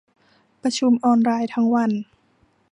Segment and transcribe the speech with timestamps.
[0.61, 1.91] ประชุมออนไลน์ทั้งวัน